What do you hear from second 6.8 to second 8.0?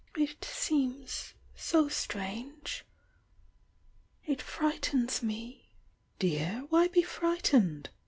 be frightened?"